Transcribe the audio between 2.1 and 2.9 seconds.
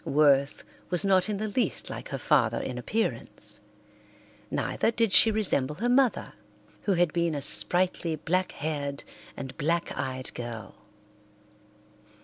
father in